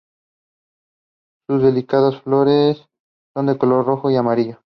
Sus 1.47 1.61
delicadas 1.61 2.19
flores 2.23 2.87
de 3.35 3.57
color 3.59 3.85
rojo 3.85 4.09
y 4.09 4.15
amarillo. 4.15 4.57